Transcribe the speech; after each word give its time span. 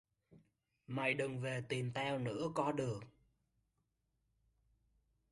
Mày 0.87 1.13
đừng 1.13 1.39
về 1.39 1.63
tìm 1.69 1.91
tao 1.93 2.19
nữa 2.19 2.49
có 2.55 2.71
được 2.71 2.99